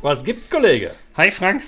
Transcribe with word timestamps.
Was 0.00 0.24
gibt's, 0.24 0.48
Kollege? 0.48 0.92
Hi 1.16 1.32
Frank. 1.32 1.64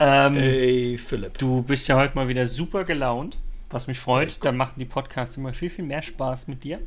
Ähm, 0.00 0.34
hey 0.34 0.98
Philipp. 0.98 1.38
Du 1.38 1.62
bist 1.62 1.86
ja 1.86 1.94
heute 1.94 2.16
mal 2.16 2.26
wieder 2.26 2.48
super 2.48 2.82
gelaunt, 2.82 3.38
was 3.70 3.86
mich 3.86 4.00
freut. 4.00 4.44
Dann 4.44 4.56
machen 4.56 4.74
die 4.78 4.84
Podcasts 4.84 5.36
immer 5.36 5.52
viel, 5.52 5.70
viel 5.70 5.84
mehr 5.84 6.02
Spaß 6.02 6.48
mit 6.48 6.64
dir. 6.64 6.80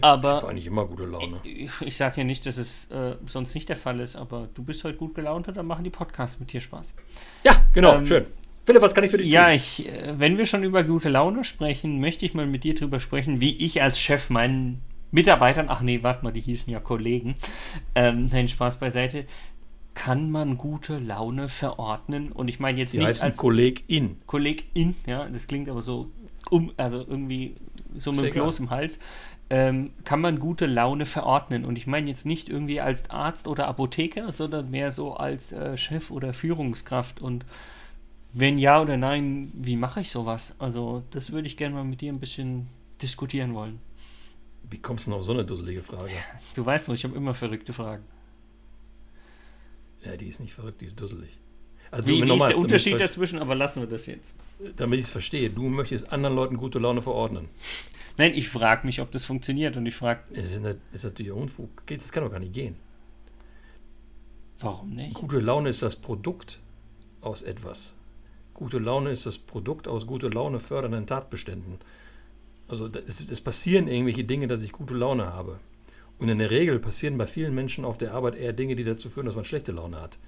Aber 0.00 0.28
ich 0.28 0.34
habe 0.36 0.48
eigentlich 0.50 0.66
immer 0.66 0.86
gute 0.86 1.06
Laune. 1.06 1.40
Ich, 1.42 1.72
ich 1.80 1.96
sage 1.96 2.18
ja 2.18 2.24
nicht, 2.24 2.46
dass 2.46 2.56
es 2.56 2.88
äh, 2.92 3.16
sonst 3.26 3.52
nicht 3.56 3.68
der 3.68 3.76
Fall 3.76 3.98
ist, 3.98 4.14
aber 4.14 4.48
du 4.54 4.62
bist 4.62 4.84
heute 4.84 4.96
gut 4.96 5.16
gelaunt 5.16 5.48
und 5.48 5.56
dann 5.56 5.66
machen 5.66 5.82
die 5.82 5.90
Podcasts 5.90 6.38
mit 6.38 6.52
dir 6.52 6.60
Spaß. 6.60 6.94
Ja, 7.42 7.64
genau, 7.74 7.96
ähm, 7.96 8.06
schön. 8.06 8.26
Philipp, 8.64 8.82
was 8.82 8.94
kann 8.94 9.02
ich 9.02 9.10
für 9.10 9.18
dich 9.18 9.26
ja, 9.26 9.46
tun? 9.46 9.48
Ja, 9.50 9.56
ich, 9.56 9.88
äh, 9.88 10.20
wenn 10.20 10.38
wir 10.38 10.46
schon 10.46 10.62
über 10.62 10.84
gute 10.84 11.08
Laune 11.08 11.42
sprechen, 11.42 12.00
möchte 12.00 12.24
ich 12.24 12.32
mal 12.32 12.46
mit 12.46 12.62
dir 12.62 12.76
drüber 12.76 13.00
sprechen, 13.00 13.40
wie 13.40 13.56
ich 13.56 13.82
als 13.82 13.98
Chef 13.98 14.30
meinen 14.30 14.82
Mitarbeitern, 15.10 15.66
ach 15.68 15.80
nee, 15.80 16.02
warte 16.02 16.24
mal, 16.24 16.32
die 16.32 16.40
hießen 16.40 16.72
ja 16.72 16.80
Kollegen, 16.80 17.36
ähm, 17.94 18.28
nein, 18.30 18.48
Spaß 18.48 18.78
beiseite, 18.78 19.24
kann 19.94 20.30
man 20.30 20.58
gute 20.58 20.98
Laune 20.98 21.48
verordnen? 21.48 22.32
Und 22.32 22.48
ich 22.48 22.60
meine 22.60 22.78
jetzt 22.78 22.94
die 22.94 22.98
nicht 22.98 23.22
als 23.22 23.36
Kollegin. 23.36 24.18
Kollegin, 24.26 24.96
ja, 25.06 25.28
das 25.28 25.46
klingt 25.46 25.68
aber 25.68 25.82
so 25.82 26.10
um, 26.50 26.72
also 26.76 26.98
irgendwie 26.98 27.56
so 27.96 28.12
mit 28.12 28.24
dem 28.24 28.32
Kloß 28.32 28.60
im 28.60 28.70
Hals. 28.70 28.98
Ähm, 29.50 29.92
kann 30.04 30.20
man 30.20 30.38
gute 30.38 30.66
Laune 30.66 31.06
verordnen? 31.06 31.64
Und 31.64 31.78
ich 31.78 31.86
meine 31.86 32.08
jetzt 32.08 32.26
nicht 32.26 32.48
irgendwie 32.48 32.80
als 32.80 33.08
Arzt 33.10 33.48
oder 33.48 33.66
Apotheker, 33.66 34.30
sondern 34.30 34.70
mehr 34.70 34.92
so 34.92 35.14
als 35.14 35.52
äh, 35.52 35.76
Chef 35.76 36.10
oder 36.10 36.34
Führungskraft. 36.34 37.20
Und 37.20 37.46
wenn 38.32 38.58
ja 38.58 38.80
oder 38.80 38.96
nein, 38.96 39.50
wie 39.54 39.76
mache 39.76 40.00
ich 40.00 40.10
sowas? 40.10 40.54
Also, 40.58 41.02
das 41.10 41.32
würde 41.32 41.46
ich 41.46 41.56
gerne 41.56 41.74
mal 41.74 41.84
mit 41.84 42.02
dir 42.02 42.12
ein 42.12 42.20
bisschen 42.20 42.68
diskutieren 43.00 43.54
wollen. 43.54 43.80
Wie 44.70 44.80
kommst 44.80 45.06
du 45.06 45.12
denn 45.12 45.20
auf 45.20 45.24
so 45.24 45.32
eine 45.32 45.44
dusselige 45.44 45.82
Frage? 45.82 46.12
Du 46.54 46.66
weißt 46.66 46.88
doch, 46.88 46.94
ich 46.94 47.04
habe 47.04 47.16
immer 47.16 47.32
verrückte 47.32 47.72
Fragen. 47.72 48.04
Ja, 50.04 50.16
die 50.16 50.26
ist 50.26 50.40
nicht 50.40 50.52
verrückt, 50.52 50.80
die 50.80 50.86
ist 50.86 51.00
dusselig. 51.00 51.38
Also 51.90 52.06
wie, 52.06 52.22
wie 52.22 52.34
ist 52.34 52.44
der 52.44 52.58
Unterschied 52.58 53.00
dazwischen, 53.00 53.38
aber 53.38 53.54
lassen 53.54 53.80
wir 53.80 53.88
das 53.88 54.06
jetzt. 54.06 54.34
Damit 54.76 54.98
ich 54.98 55.06
es 55.06 55.10
verstehe, 55.10 55.50
du 55.50 55.62
möchtest 55.64 56.12
anderen 56.12 56.36
Leuten 56.36 56.56
gute 56.56 56.78
Laune 56.78 57.02
verordnen. 57.02 57.48
Nein, 58.18 58.34
ich 58.34 58.48
frage 58.48 58.86
mich, 58.86 59.00
ob 59.00 59.10
das 59.12 59.24
funktioniert 59.24 59.76
und 59.76 59.86
ich 59.86 59.94
frage... 59.94 60.22
Es 60.32 60.56
ist, 60.56 60.62
ist 60.92 61.04
natürlich 61.04 61.32
Unfug. 61.32 61.70
Das 61.86 62.12
kann 62.12 62.24
doch 62.24 62.30
gar 62.30 62.40
nicht 62.40 62.52
gehen. 62.52 62.76
Warum 64.60 64.90
nicht? 64.90 65.14
Gute 65.14 65.38
Laune 65.38 65.68
ist 65.68 65.82
das 65.82 65.96
Produkt 65.96 66.60
aus 67.20 67.42
etwas. 67.42 67.94
Gute 68.54 68.78
Laune 68.78 69.10
ist 69.10 69.24
das 69.24 69.38
Produkt 69.38 69.86
aus 69.86 70.06
gute 70.06 70.28
Laune 70.28 70.58
fördernden 70.58 71.06
Tatbeständen. 71.06 71.78
Also 72.66 72.88
es, 72.88 73.40
passieren 73.40 73.86
irgendwelche 73.86 74.24
Dinge, 74.24 74.48
dass 74.48 74.62
ich 74.62 74.72
gute 74.72 74.94
Laune 74.94 75.32
habe. 75.32 75.60
Und 76.18 76.28
in 76.28 76.38
der 76.38 76.50
Regel 76.50 76.78
passieren 76.78 77.16
bei 77.16 77.26
vielen 77.26 77.54
Menschen 77.54 77.84
auf 77.84 77.98
der 77.98 78.12
Arbeit 78.12 78.34
eher 78.34 78.52
Dinge, 78.52 78.74
die 78.74 78.84
dazu 78.84 79.08
führen, 79.08 79.26
dass 79.26 79.36
man 79.36 79.44
schlechte 79.44 79.72
Laune 79.72 80.00
hat. 80.00 80.18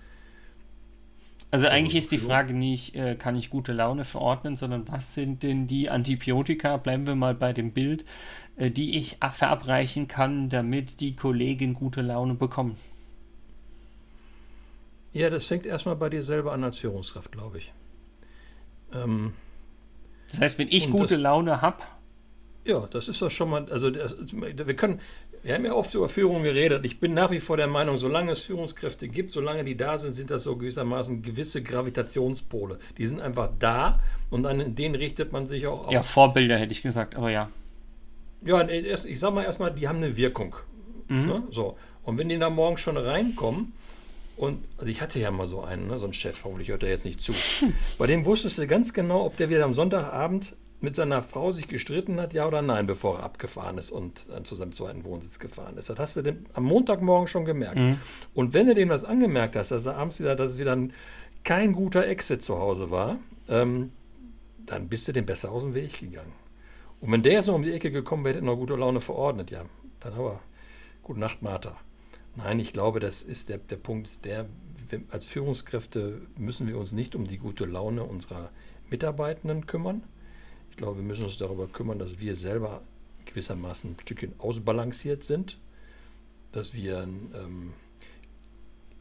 Also 1.50 1.66
eigentlich 1.66 1.96
ist 1.96 2.12
die 2.12 2.18
Frage 2.18 2.54
nicht, 2.54 2.94
äh, 2.94 3.16
kann 3.16 3.34
ich 3.34 3.50
gute 3.50 3.72
Laune 3.72 4.04
verordnen, 4.04 4.56
sondern 4.56 4.86
was 4.88 5.14
sind 5.14 5.42
denn 5.42 5.66
die 5.66 5.90
Antibiotika, 5.90 6.76
bleiben 6.76 7.08
wir 7.08 7.16
mal 7.16 7.34
bei 7.34 7.52
dem 7.52 7.72
Bild, 7.72 8.04
äh, 8.56 8.70
die 8.70 8.96
ich 8.96 9.18
verabreichen 9.32 10.06
kann, 10.06 10.48
damit 10.48 11.00
die 11.00 11.16
Kollegen 11.16 11.74
gute 11.74 12.02
Laune 12.02 12.34
bekommen? 12.34 12.76
Ja, 15.12 15.28
das 15.28 15.46
fängt 15.46 15.66
erstmal 15.66 15.96
bei 15.96 16.08
dir 16.08 16.22
selber 16.22 16.52
an 16.52 16.62
als 16.62 16.78
Führungskraft, 16.78 17.32
glaube 17.32 17.58
ich. 17.58 17.72
Ähm, 18.94 19.32
das 20.28 20.40
heißt, 20.40 20.58
wenn 20.58 20.68
ich 20.68 20.88
gute 20.88 21.16
Laune 21.16 21.60
habe, 21.60 21.82
ja, 22.64 22.86
das 22.90 23.08
ist 23.08 23.22
doch 23.22 23.30
schon 23.30 23.50
mal, 23.50 23.70
also 23.70 23.90
das, 23.90 24.16
wir 24.32 24.76
können, 24.76 25.00
wir 25.42 25.54
haben 25.54 25.64
ja 25.64 25.72
oft 25.72 25.94
über 25.94 26.08
Führung 26.08 26.42
geredet. 26.42 26.84
Ich 26.84 27.00
bin 27.00 27.14
nach 27.14 27.30
wie 27.30 27.40
vor 27.40 27.56
der 27.56 27.66
Meinung, 27.66 27.96
solange 27.96 28.32
es 28.32 28.42
Führungskräfte 28.42 29.08
gibt, 29.08 29.32
solange 29.32 29.64
die 29.64 29.76
da 29.76 29.96
sind, 29.96 30.14
sind 30.14 30.30
das 30.30 30.42
so 30.42 30.56
gewissermaßen 30.56 31.22
gewisse 31.22 31.62
Gravitationspole. 31.62 32.78
Die 32.98 33.06
sind 33.06 33.20
einfach 33.20 33.50
da 33.58 34.00
und 34.28 34.44
an 34.46 34.74
denen 34.74 34.94
richtet 34.94 35.32
man 35.32 35.46
sich 35.46 35.66
auch 35.66 35.86
auf. 35.86 35.92
Ja, 35.92 36.02
Vorbilder 36.02 36.58
hätte 36.58 36.72
ich 36.72 36.82
gesagt, 36.82 37.16
aber 37.16 37.30
ja. 37.30 37.50
Ja, 38.42 38.66
ich 38.68 39.20
sag 39.20 39.34
mal 39.34 39.44
erstmal, 39.44 39.72
die 39.72 39.88
haben 39.88 39.98
eine 39.98 40.16
Wirkung. 40.16 40.56
Mhm. 41.08 41.26
Ne? 41.26 41.42
So. 41.50 41.76
Und 42.02 42.18
wenn 42.18 42.28
die 42.28 42.38
da 42.38 42.50
morgen 42.50 42.76
schon 42.76 42.96
reinkommen, 42.96 43.72
und 44.36 44.64
also 44.78 44.90
ich 44.90 45.02
hatte 45.02 45.20
ja 45.20 45.30
mal 45.30 45.46
so 45.46 45.62
einen, 45.62 45.88
ne, 45.88 45.98
so 45.98 46.06
einen 46.06 46.14
Chef, 46.14 46.44
hoffentlich 46.44 46.68
hört 46.68 46.82
er 46.82 46.88
jetzt 46.88 47.04
nicht 47.04 47.20
zu. 47.20 47.32
Bei 47.98 48.06
dem 48.06 48.24
wusstest 48.24 48.58
du 48.58 48.66
ganz 48.66 48.94
genau, 48.94 49.26
ob 49.26 49.36
der 49.36 49.50
wieder 49.50 49.64
am 49.64 49.74
Sonntagabend 49.74 50.56
mit 50.82 50.96
seiner 50.96 51.22
Frau 51.22 51.52
sich 51.52 51.68
gestritten 51.68 52.20
hat, 52.20 52.32
ja 52.32 52.46
oder 52.46 52.62
nein, 52.62 52.86
bevor 52.86 53.18
er 53.18 53.24
abgefahren 53.24 53.78
ist 53.78 53.90
und 53.90 54.28
äh, 54.34 54.42
zu 54.42 54.54
seinem 54.54 54.72
zweiten 54.72 55.04
Wohnsitz 55.04 55.38
gefahren 55.38 55.76
ist. 55.76 55.90
Das 55.90 55.98
hast 55.98 56.16
du 56.16 56.22
dem, 56.22 56.44
am 56.54 56.64
Montagmorgen 56.64 57.28
schon 57.28 57.44
gemerkt. 57.44 57.78
Mhm. 57.78 57.98
Und 58.34 58.54
wenn 58.54 58.66
du 58.66 58.74
dem 58.74 58.88
was 58.88 59.04
angemerkt 59.04 59.56
hast, 59.56 59.70
dass 59.70 59.86
er 59.86 59.96
abends 59.96 60.20
wieder, 60.20 60.36
dass 60.36 60.52
es 60.52 60.58
wieder 60.58 60.72
ein, 60.72 60.92
kein 61.44 61.72
guter 61.72 62.06
Exit 62.06 62.42
zu 62.42 62.58
Hause 62.58 62.90
war, 62.90 63.18
ähm, 63.48 63.90
dann 64.66 64.88
bist 64.88 65.08
du 65.08 65.12
dem 65.12 65.26
besser 65.26 65.50
aus 65.52 65.62
dem 65.62 65.74
Weg 65.74 66.00
gegangen. 66.00 66.32
Und 67.00 67.12
wenn 67.12 67.22
der 67.22 67.32
jetzt 67.34 67.46
noch 67.46 67.54
um 67.54 67.62
die 67.62 67.72
Ecke 67.72 67.90
gekommen 67.90 68.24
wäre, 68.24 68.34
hätte 68.34 68.44
er 68.44 68.50
noch 68.50 68.56
gute 68.56 68.76
Laune 68.76 69.00
verordnet, 69.00 69.50
ja, 69.50 69.64
dann 70.00 70.14
aber 70.14 70.40
gute 71.02 71.20
Nacht, 71.20 71.42
Martha. 71.42 71.76
Nein, 72.36 72.60
ich 72.60 72.72
glaube, 72.72 73.00
das 73.00 73.22
ist 73.22 73.48
der, 73.48 73.58
der 73.58 73.76
Punkt, 73.76 74.06
ist 74.06 74.24
der, 74.24 74.46
als 75.10 75.26
Führungskräfte 75.26 76.20
müssen 76.36 76.68
wir 76.68 76.78
uns 76.78 76.92
nicht 76.92 77.14
um 77.14 77.26
die 77.26 77.38
gute 77.38 77.64
Laune 77.64 78.04
unserer 78.04 78.50
Mitarbeitenden 78.90 79.66
kümmern, 79.66 80.02
glaube, 80.76 80.98
wir 80.98 81.04
müssen 81.04 81.24
uns 81.24 81.38
darüber 81.38 81.66
kümmern, 81.66 81.98
dass 81.98 82.20
wir 82.20 82.34
selber 82.34 82.82
gewissermaßen 83.26 83.90
ein 83.90 83.96
Stückchen 84.00 84.34
ausbalanciert 84.38 85.22
sind, 85.22 85.58
dass 86.52 86.74
wir 86.74 87.02
ähm, 87.02 87.72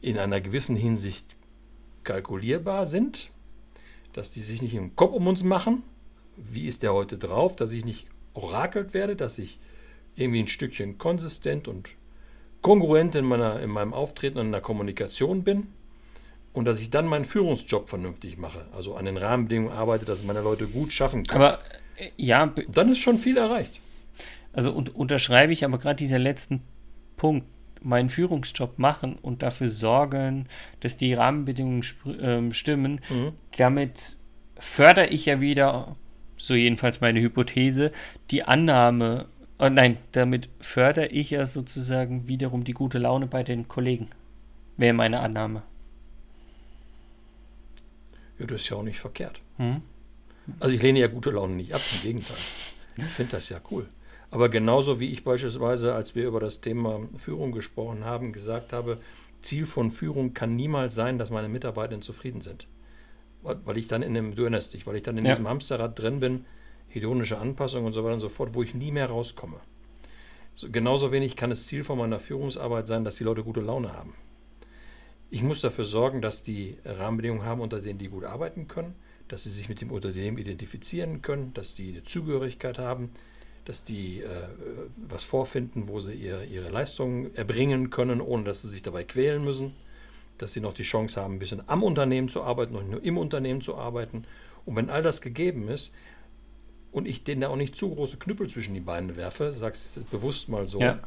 in 0.00 0.18
einer 0.18 0.40
gewissen 0.40 0.76
Hinsicht 0.76 1.36
kalkulierbar 2.04 2.86
sind, 2.86 3.30
dass 4.12 4.30
die 4.30 4.40
sich 4.40 4.62
nicht 4.62 4.74
im 4.74 4.96
Kopf 4.96 5.12
um 5.12 5.26
uns 5.26 5.42
machen, 5.42 5.82
wie 6.36 6.66
ist 6.66 6.82
der 6.82 6.94
heute 6.94 7.18
drauf, 7.18 7.56
dass 7.56 7.72
ich 7.72 7.84
nicht 7.84 8.06
orakelt 8.34 8.94
werde, 8.94 9.16
dass 9.16 9.38
ich 9.38 9.58
irgendwie 10.16 10.40
ein 10.40 10.48
Stückchen 10.48 10.98
konsistent 10.98 11.68
und 11.68 11.90
kongruent 12.62 13.14
in, 13.14 13.24
meiner, 13.24 13.60
in 13.60 13.70
meinem 13.70 13.92
Auftreten 13.92 14.38
und 14.38 14.46
in 14.46 14.52
der 14.52 14.60
Kommunikation 14.60 15.44
bin 15.44 15.68
und 16.52 16.64
dass 16.64 16.80
ich 16.80 16.90
dann 16.90 17.06
meinen 17.06 17.24
Führungsjob 17.24 17.88
vernünftig 17.88 18.38
mache, 18.38 18.66
also 18.74 18.96
an 18.96 19.04
den 19.04 19.16
Rahmenbedingungen 19.16 19.72
arbeite, 19.76 20.04
dass 20.04 20.24
meine 20.24 20.40
Leute 20.40 20.66
gut 20.66 20.92
schaffen 20.92 21.24
können. 21.24 21.42
Aber 21.42 21.58
äh, 21.96 22.10
ja, 22.16 22.52
dann 22.68 22.90
ist 22.90 22.98
schon 22.98 23.18
viel 23.18 23.36
erreicht. 23.36 23.80
Also 24.52 24.72
und, 24.72 24.94
unterschreibe 24.94 25.52
ich 25.52 25.64
aber 25.64 25.78
gerade 25.78 25.96
dieser 25.96 26.18
letzten 26.18 26.62
Punkt, 27.16 27.46
meinen 27.82 28.10
Führungsjob 28.10 28.78
machen 28.78 29.16
und 29.22 29.42
dafür 29.42 29.68
sorgen, 29.68 30.46
dass 30.80 30.96
die 30.96 31.14
Rahmenbedingungen 31.14 31.82
äh, 32.20 32.52
stimmen. 32.52 33.00
Mhm. 33.08 33.32
Damit 33.56 34.16
fördere 34.58 35.06
ich 35.06 35.26
ja 35.26 35.40
wieder, 35.40 35.96
so 36.36 36.54
jedenfalls 36.54 37.00
meine 37.00 37.20
Hypothese, 37.20 37.92
die 38.30 38.42
Annahme, 38.42 39.26
oh 39.58 39.68
nein, 39.68 39.96
damit 40.12 40.48
fördere 40.60 41.06
ich 41.06 41.30
ja 41.30 41.46
sozusagen 41.46 42.28
wiederum 42.28 42.64
die 42.64 42.72
gute 42.72 42.98
Laune 42.98 43.26
bei 43.26 43.42
den 43.42 43.68
Kollegen. 43.68 44.08
Wäre 44.76 44.92
meine 44.92 45.20
Annahme. 45.20 45.62
Ja, 48.40 48.46
das 48.46 48.62
ist 48.62 48.70
ja 48.70 48.78
auch 48.78 48.82
nicht 48.82 48.98
verkehrt. 48.98 49.40
Hm? 49.58 49.82
Also 50.58 50.74
ich 50.74 50.82
lehne 50.82 50.98
ja 50.98 51.06
gute 51.06 51.30
Laune 51.30 51.54
nicht 51.54 51.74
ab, 51.74 51.82
im 51.94 52.02
Gegenteil. 52.02 52.36
Ich 52.96 53.04
finde 53.04 53.32
das 53.32 53.48
ja 53.50 53.60
cool. 53.70 53.86
Aber 54.30 54.48
genauso 54.48 55.00
wie 55.00 55.12
ich 55.12 55.24
beispielsweise, 55.24 55.94
als 55.94 56.14
wir 56.14 56.26
über 56.26 56.40
das 56.40 56.60
Thema 56.60 57.00
Führung 57.16 57.52
gesprochen 57.52 58.04
haben, 58.04 58.32
gesagt 58.32 58.72
habe, 58.72 58.98
Ziel 59.42 59.66
von 59.66 59.90
Führung 59.90 60.34
kann 60.34 60.56
niemals 60.56 60.94
sein, 60.94 61.18
dass 61.18 61.30
meine 61.30 61.48
Mitarbeiter 61.48 62.00
zufrieden 62.00 62.40
sind. 62.40 62.66
Weil 63.42 63.78
ich 63.78 63.88
dann 63.88 64.02
in 64.02 64.14
dem, 64.14 64.34
du 64.34 64.42
erinnerst 64.42 64.74
dich, 64.74 64.86
weil 64.86 64.96
ich 64.96 65.02
dann 65.02 65.18
in 65.18 65.24
ja. 65.24 65.32
diesem 65.32 65.48
Hamsterrad 65.48 65.98
drin 65.98 66.20
bin, 66.20 66.44
hedonische 66.88 67.38
Anpassung 67.38 67.84
und 67.84 67.92
so 67.92 68.04
weiter 68.04 68.14
und 68.14 68.20
so 68.20 68.28
fort, 68.28 68.54
wo 68.54 68.62
ich 68.62 68.74
nie 68.74 68.90
mehr 68.90 69.06
rauskomme. 69.06 69.56
So, 70.54 70.70
genauso 70.70 71.12
wenig 71.12 71.36
kann 71.36 71.50
es 71.50 71.66
Ziel 71.66 71.84
von 71.84 71.98
meiner 71.98 72.18
Führungsarbeit 72.18 72.86
sein, 72.86 73.04
dass 73.04 73.16
die 73.16 73.24
Leute 73.24 73.42
gute 73.42 73.60
Laune 73.60 73.92
haben. 73.92 74.14
Ich 75.30 75.42
muss 75.42 75.60
dafür 75.60 75.84
sorgen, 75.84 76.20
dass 76.20 76.42
die 76.42 76.76
Rahmenbedingungen 76.84 77.44
haben, 77.44 77.60
unter 77.60 77.80
denen 77.80 77.98
die 77.98 78.08
gut 78.08 78.24
arbeiten 78.24 78.66
können, 78.66 78.94
dass 79.28 79.44
sie 79.44 79.50
sich 79.50 79.68
mit 79.68 79.80
dem 79.80 79.92
Unternehmen 79.92 80.38
identifizieren 80.38 81.22
können, 81.22 81.54
dass 81.54 81.74
die 81.74 81.90
eine 81.90 82.02
Zugehörigkeit 82.02 82.78
haben, 82.78 83.10
dass 83.64 83.84
die 83.84 84.20
äh, 84.20 84.26
was 84.96 85.22
vorfinden, 85.22 85.86
wo 85.86 86.00
sie 86.00 86.14
ihr, 86.14 86.42
ihre 86.44 86.70
Leistungen 86.70 87.32
erbringen 87.36 87.90
können, 87.90 88.20
ohne 88.20 88.42
dass 88.42 88.62
sie 88.62 88.68
sich 88.68 88.82
dabei 88.82 89.04
quälen 89.04 89.44
müssen, 89.44 89.72
dass 90.38 90.52
sie 90.52 90.60
noch 90.60 90.74
die 90.74 90.82
Chance 90.82 91.20
haben, 91.20 91.34
ein 91.34 91.38
bisschen 91.38 91.62
am 91.68 91.84
Unternehmen 91.84 92.28
zu 92.28 92.42
arbeiten 92.42 92.74
und 92.74 92.90
nur 92.90 93.04
im 93.04 93.16
Unternehmen 93.16 93.60
zu 93.60 93.76
arbeiten. 93.76 94.24
Und 94.64 94.74
wenn 94.74 94.90
all 94.90 95.02
das 95.02 95.20
gegeben 95.20 95.68
ist 95.68 95.92
und 96.90 97.06
ich 97.06 97.22
denen 97.22 97.42
da 97.42 97.48
auch 97.48 97.56
nicht 97.56 97.76
zu 97.76 97.94
große 97.94 98.16
Knüppel 98.16 98.48
zwischen 98.50 98.74
die 98.74 98.80
Beine 98.80 99.16
werfe, 99.16 99.52
sagst 99.52 99.96
du 99.96 100.02
bewusst 100.04 100.48
mal 100.48 100.66
so, 100.66 100.80
ja. 100.80 100.98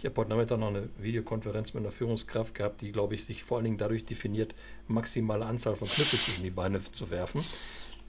Ich 0.00 0.06
habe 0.06 0.16
heute 0.16 0.30
Nachmittag 0.30 0.58
noch 0.58 0.68
eine 0.68 0.88
Videokonferenz 0.98 1.74
mit 1.74 1.82
einer 1.82 1.92
Führungskraft 1.92 2.54
gehabt, 2.54 2.80
die, 2.80 2.90
glaube 2.90 3.14
ich, 3.14 3.26
sich 3.26 3.44
vor 3.44 3.58
allen 3.58 3.64
Dingen 3.64 3.76
dadurch 3.76 4.06
definiert, 4.06 4.54
maximale 4.88 5.44
Anzahl 5.44 5.76
von 5.76 5.88
Knüppel 5.88 6.18
zwischen 6.18 6.42
die 6.42 6.48
Beine 6.48 6.80
zu 6.82 7.10
werfen. 7.10 7.44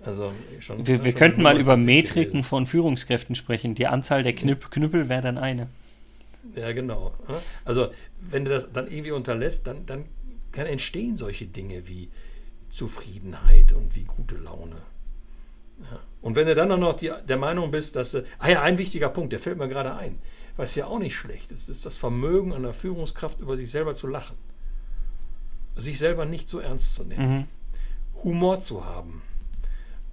Also 0.05 0.31
schon, 0.61 0.87
wir, 0.87 1.03
wir 1.03 1.11
schon 1.11 1.19
könnten 1.19 1.41
mal 1.41 1.59
über 1.59 1.75
Metriken 1.75 2.31
gewesen. 2.31 2.43
von 2.43 2.65
Führungskräften 2.65 3.35
sprechen. 3.35 3.75
Die 3.75 3.87
Anzahl 3.87 4.23
der 4.23 4.31
Knüpp 4.31 4.71
Knüppel 4.71 5.09
wäre 5.09 5.21
dann 5.21 5.37
eine. 5.37 5.67
Ja, 6.55 6.71
genau. 6.71 7.13
Also 7.65 7.89
wenn 8.21 8.45
du 8.45 8.51
das 8.51 8.71
dann 8.71 8.87
irgendwie 8.87 9.11
unterlässt, 9.11 9.67
dann, 9.67 9.85
dann 9.85 10.05
dann 10.53 10.67
entstehen 10.67 11.17
solche 11.17 11.45
Dinge 11.45 11.87
wie 11.87 12.09
Zufriedenheit 12.69 13.73
und 13.73 13.95
wie 13.95 14.03
gute 14.03 14.35
Laune. 14.35 14.77
Ja. 15.81 15.99
Und 16.21 16.35
wenn 16.35 16.47
du 16.47 16.55
dann 16.55 16.79
noch 16.79 16.93
die, 16.93 17.11
der 17.27 17.37
Meinung 17.37 17.71
bist, 17.71 17.95
dass, 17.95 18.15
ah 18.15 18.49
ja, 18.49 18.61
ein 18.61 18.77
wichtiger 18.77 19.09
Punkt, 19.09 19.33
der 19.33 19.39
fällt 19.39 19.57
mir 19.57 19.67
gerade 19.67 19.95
ein, 19.95 20.19
was 20.57 20.75
ja 20.75 20.87
auch 20.87 20.99
nicht 20.99 21.15
schlecht 21.15 21.51
ist, 21.51 21.69
ist 21.69 21.85
das 21.85 21.97
Vermögen 21.97 22.53
einer 22.53 22.73
Führungskraft 22.73 23.39
über 23.39 23.57
sich 23.57 23.71
selber 23.71 23.93
zu 23.93 24.07
lachen. 24.07 24.37
Sich 25.75 25.99
selber 25.99 26.25
nicht 26.25 26.49
so 26.49 26.59
ernst 26.59 26.95
zu 26.95 27.03
nehmen. 27.03 27.37
Mhm. 27.37 27.47
Humor 28.23 28.59
zu 28.59 28.85
haben. 28.85 29.21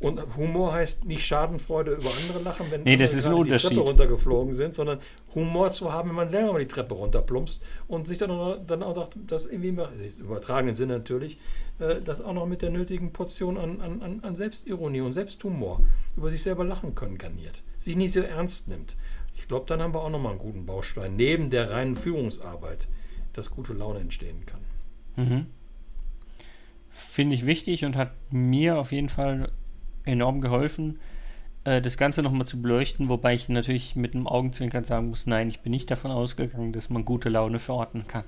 Und 0.01 0.37
Humor 0.37 0.75
heißt 0.75 1.07
nicht 1.07 1.27
Schadenfreude 1.27 1.93
über 1.93 2.11
andere 2.23 2.41
lachen, 2.45 2.67
wenn 2.71 2.85
nee, 2.85 2.97
das 2.97 3.15
ein 3.15 3.45
die 3.45 3.51
Treppe 3.51 3.81
runtergeflogen 3.81 4.55
sind, 4.55 4.73
sondern 4.73 5.01
Humor 5.35 5.71
zu 5.71 5.93
haben, 5.93 6.11
wenn 6.11 6.17
man 6.17 6.29
selber 6.29 6.53
mal 6.53 6.61
die 6.61 6.69
Treppe 6.69 6.95
runterplumpst 6.95 7.61
und 7.89 8.07
sich 8.07 8.17
dann 8.17 8.31
auch, 8.31 8.59
dann 8.65 8.85
auch 8.85 9.11
das 9.27 9.47
irgendwie, 9.47 9.69
im 9.69 9.81
übertragenen 10.21 10.77
Sinne 10.77 10.99
natürlich, 10.99 11.39
äh, 11.81 12.01
das 12.01 12.21
auch 12.21 12.33
noch 12.33 12.47
mit 12.47 12.63
der 12.63 12.71
nötigen 12.71 13.13
Portion 13.13 13.59
an, 13.59 13.81
an, 13.81 14.21
an 14.23 14.37
Selbstironie 14.37 15.01
und 15.01 15.15
Selbsthumor 15.15 15.81
über 16.17 16.31
sich 16.31 16.45
selber 16.45 16.65
lachen 16.65 16.95
können 16.95 17.19
garniert. 17.19 17.63
Sich 17.77 17.97
nicht 17.97 18.13
so 18.13 18.21
ernst 18.21 18.69
nimmt. 18.69 18.97
Ich 19.39 19.47
glaube, 19.47 19.67
dann 19.67 19.81
haben 19.81 19.95
wir 19.95 20.01
auch 20.01 20.11
nochmal 20.11 20.33
einen 20.33 20.41
guten 20.41 20.67
Baustein, 20.67 21.17
neben 21.17 21.49
der 21.49 21.71
reinen 21.71 21.95
Führungsarbeit, 21.95 22.89
dass 23.33 23.51
gute 23.51 23.73
Laune 23.73 24.01
entstehen 24.01 24.45
kann. 24.45 24.61
Mhm. 25.17 25.47
Finde 26.91 27.37
ich 27.37 27.47
wichtig 27.47 27.85
und 27.85 27.97
hat 27.97 28.13
mir 28.33 28.79
auf 28.79 28.91
jeden 28.91 29.09
Fall 29.09 29.53
enorm 30.05 30.41
geholfen, 30.41 30.99
äh, 31.65 31.81
das 31.81 31.97
Ganze 31.97 32.23
nochmal 32.23 32.47
zu 32.47 32.61
beleuchten, 32.61 33.09
wobei 33.09 33.33
ich 33.35 33.49
natürlich 33.49 33.95
mit 33.95 34.15
einem 34.15 34.27
Augenzwinkern 34.27 34.85
sagen 34.85 35.09
muss, 35.09 35.27
nein, 35.27 35.49
ich 35.49 35.61
bin 35.61 35.71
nicht 35.71 35.91
davon 35.91 36.11
ausgegangen, 36.11 36.73
dass 36.73 36.91
man 36.91 37.05
gute 37.05 37.29
Laune 37.29 37.61
verorten 37.61 38.07
kann. 38.09 38.25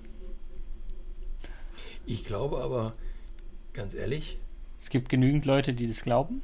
Ich 2.06 2.24
glaube 2.24 2.58
aber, 2.58 2.94
ganz 3.72 3.94
ehrlich. 3.94 4.38
Es 4.78 4.90
gibt 4.90 5.08
genügend 5.08 5.44
Leute, 5.44 5.74
die 5.74 5.88
das 5.88 6.02
glauben. 6.02 6.42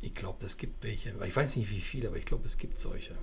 Ich 0.00 0.14
glaube, 0.14 0.46
es 0.46 0.56
gibt 0.56 0.84
welche. 0.84 1.12
Ich 1.26 1.36
weiß 1.36 1.56
nicht, 1.56 1.70
wie 1.70 1.80
viele, 1.80 2.08
aber 2.08 2.16
ich 2.16 2.24
glaube, 2.24 2.46
es 2.46 2.56
gibt 2.56 2.78
solche. 2.78 3.16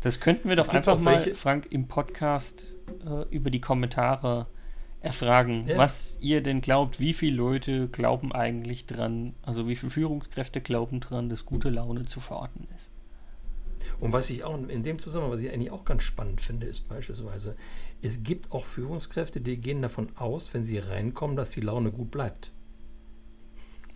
Das 0.00 0.20
könnten 0.20 0.48
wir 0.48 0.56
doch 0.56 0.68
einfach 0.68 0.98
mal, 0.98 1.20
Frank, 1.34 1.68
im 1.70 1.88
Podcast 1.88 2.78
äh, 3.06 3.28
über 3.34 3.50
die 3.50 3.60
Kommentare 3.60 4.46
erfragen, 5.00 5.64
ja. 5.66 5.78
was 5.78 6.18
ihr 6.20 6.42
denn 6.42 6.60
glaubt, 6.60 7.00
wie 7.00 7.14
viele 7.14 7.36
Leute 7.36 7.88
glauben 7.88 8.32
eigentlich 8.32 8.86
dran, 8.86 9.34
also 9.42 9.66
wie 9.68 9.76
viele 9.76 9.90
Führungskräfte 9.90 10.60
glauben 10.60 11.00
dran, 11.00 11.28
dass 11.28 11.46
gute 11.46 11.70
Laune 11.70 12.04
zu 12.04 12.20
verorten 12.20 12.68
ist. 12.76 12.90
Und 13.98 14.12
was 14.12 14.30
ich 14.30 14.44
auch 14.44 14.56
in 14.68 14.82
dem 14.82 14.98
Zusammenhang, 14.98 15.32
was 15.32 15.40
ich 15.42 15.52
eigentlich 15.52 15.70
auch 15.70 15.84
ganz 15.84 16.02
spannend 16.02 16.40
finde, 16.40 16.66
ist 16.66 16.88
beispielsweise, 16.88 17.56
es 18.02 18.22
gibt 18.22 18.52
auch 18.52 18.64
Führungskräfte, 18.64 19.40
die 19.40 19.58
gehen 19.58 19.82
davon 19.82 20.10
aus, 20.16 20.52
wenn 20.54 20.64
sie 20.64 20.78
reinkommen, 20.78 21.36
dass 21.36 21.50
die 21.50 21.60
Laune 21.60 21.90
gut 21.90 22.10
bleibt. 22.10 22.52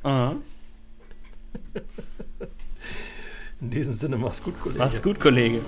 Aha. 0.03 0.37
In 3.65 3.71
diesem 3.71 3.95
Sinne, 3.95 4.19
mach's 4.19 4.43
gut, 4.43 4.61
Kollege. 4.61 4.79
Mach's 4.79 5.03
gut, 5.03 5.19
Kollege. 5.19 5.63